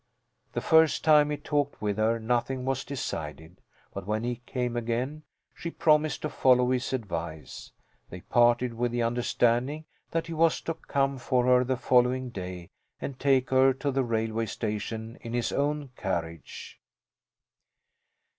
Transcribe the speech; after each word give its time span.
The 0.53 0.61
first 0.61 1.03
time 1.03 1.29
he 1.29 1.37
talked 1.37 1.79
with 1.79 1.97
her 1.97 2.17
nothing 2.19 2.65
was 2.65 2.83
decided, 2.83 3.61
but 3.93 4.07
when 4.07 4.23
he 4.23 4.41
came 4.47 4.75
again 4.75 5.21
she 5.53 5.69
promised 5.69 6.23
to 6.23 6.29
follow 6.31 6.71
his 6.71 6.91
advice. 6.91 7.71
They 8.09 8.21
parted 8.21 8.73
with 8.73 8.91
the 8.91 9.03
understanding 9.03 9.85
that 10.09 10.25
he 10.25 10.33
was 10.33 10.59
to 10.61 10.73
come 10.73 11.19
for 11.19 11.45
her 11.45 11.63
the 11.63 11.77
following 11.77 12.31
day 12.31 12.71
and 12.99 13.19
take 13.19 13.51
her 13.51 13.73
to 13.73 13.91
the 13.91 14.03
railway 14.03 14.47
station 14.47 15.19
in 15.21 15.33
his 15.33 15.51
own 15.51 15.89
carriage. 15.95 16.79